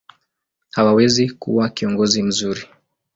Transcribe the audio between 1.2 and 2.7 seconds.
kuwa kiongozi mzuri.